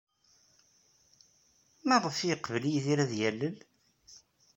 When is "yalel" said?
3.19-3.55